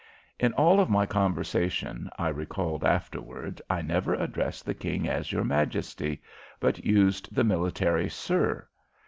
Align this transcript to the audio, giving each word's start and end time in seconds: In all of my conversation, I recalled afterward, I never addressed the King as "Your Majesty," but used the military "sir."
In 0.39 0.51
all 0.53 0.79
of 0.79 0.89
my 0.89 1.05
conversation, 1.05 2.09
I 2.17 2.29
recalled 2.29 2.83
afterward, 2.83 3.61
I 3.69 3.83
never 3.83 4.15
addressed 4.15 4.65
the 4.65 4.73
King 4.73 5.07
as 5.07 5.31
"Your 5.31 5.43
Majesty," 5.43 6.23
but 6.59 6.83
used 6.83 7.35
the 7.35 7.43
military 7.43 8.09
"sir." 8.09 8.67